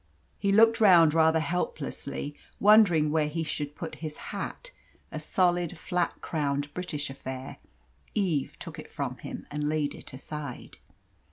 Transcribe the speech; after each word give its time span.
He 0.39 0.51
looked 0.51 0.81
round 0.81 1.13
rather 1.13 1.39
helplessly, 1.39 2.35
wondering 2.59 3.11
where 3.11 3.27
he 3.27 3.43
should 3.43 3.75
put 3.75 3.93
his 4.01 4.17
hat 4.33 4.71
a 5.11 5.19
solid, 5.19 5.77
flat 5.77 6.19
crowned 6.21 6.73
British 6.73 7.11
affair. 7.11 7.57
Eve 8.15 8.57
took 8.57 8.79
it 8.79 8.89
from 8.89 9.17
him 9.17 9.45
and 9.51 9.69
laid 9.69 9.93
it 9.93 10.11
aside. 10.11 10.77